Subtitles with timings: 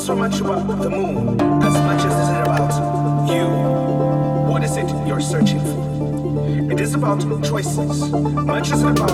[0.00, 4.50] so much about the moon as much as it is about you.
[4.50, 6.72] What is it you're searching for?
[6.72, 9.09] It is about choices, much as about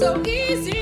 [0.00, 0.79] baby.